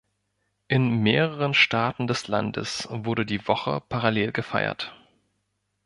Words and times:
In 0.67 1.03
mehreren 1.03 1.53
Staaten 1.53 2.07
des 2.07 2.27
Landes 2.27 2.87
wurde 2.89 3.23
die 3.23 3.47
Woche 3.47 3.83
parallel 3.87 4.31
gefeiert. 4.31 4.95